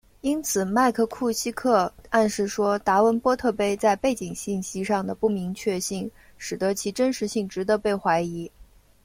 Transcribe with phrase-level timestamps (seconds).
[0.21, 8.49] 因此麦克库西克暗示说达文波特碑在背景信息上的不明确性使得其真实性值得被怀疑。